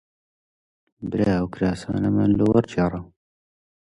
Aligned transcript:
برا 1.09 1.33
ئەو 1.37 1.45
کراسانەمان 1.53 2.31
بۆ 2.39 2.45
وەرگێڕە 2.51 3.01